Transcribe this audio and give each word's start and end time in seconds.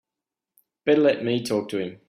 Better 0.83 0.99
let 0.99 1.23
me 1.23 1.43
talk 1.43 1.69
to 1.69 1.77
him. 1.77 1.99